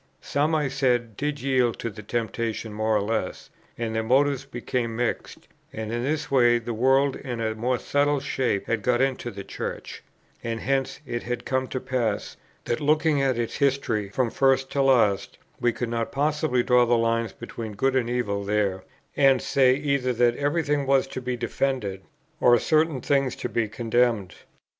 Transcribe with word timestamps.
Some, 0.19 0.55
I 0.55 0.67
said, 0.67 1.15
did 1.15 1.43
yield 1.43 1.77
to 1.77 1.91
the 1.91 2.01
temptation 2.01 2.73
more 2.73 2.95
or 2.97 3.03
less, 3.03 3.51
and 3.77 3.93
their 3.93 4.01
motives 4.01 4.45
became 4.45 4.95
mixed; 4.95 5.47
and 5.71 5.91
in 5.91 6.03
this 6.03 6.31
way 6.31 6.57
the 6.57 6.73
world 6.73 7.15
in 7.15 7.39
a 7.39 7.53
more 7.53 7.77
subtle 7.77 8.19
shape 8.19 8.65
had 8.65 8.81
got 8.81 8.99
into 8.99 9.29
the 9.29 9.43
Church; 9.43 10.01
and 10.43 10.59
hence 10.61 11.01
it 11.05 11.21
had 11.21 11.45
come 11.45 11.67
to 11.67 11.79
pass, 11.79 12.35
that, 12.65 12.81
looking 12.81 13.21
at 13.21 13.37
its 13.37 13.57
history 13.57 14.09
from 14.09 14.31
first 14.31 14.71
to 14.71 14.81
last, 14.81 15.37
we 15.59 15.71
could 15.71 15.89
not 15.89 16.11
possibly 16.11 16.63
draw 16.63 16.83
the 16.83 16.97
line 16.97 17.29
between 17.39 17.73
good 17.73 17.95
and 17.95 18.09
evil 18.09 18.43
there, 18.43 18.83
and 19.15 19.39
say 19.39 19.75
either 19.75 20.13
that 20.13 20.35
every 20.35 20.63
thing 20.63 20.87
was 20.87 21.05
to 21.05 21.21
be 21.21 21.37
defended, 21.37 22.01
or 22.39 22.57
certain 22.57 23.01
things 23.01 23.35
to 23.35 23.47
be 23.47 23.67
condemned. 23.69 24.33